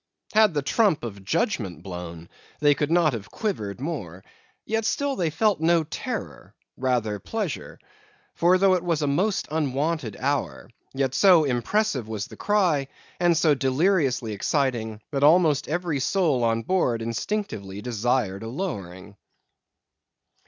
[0.33, 2.27] Had the trump of judgment blown,
[2.59, 4.23] they could not have quivered more;
[4.65, 7.77] yet still they felt no terror; rather pleasure.
[8.33, 12.87] For though it was a most unwonted hour, yet so impressive was the cry,
[13.19, 19.15] and so deliriously exciting, that almost every soul on board instinctively desired a lowering.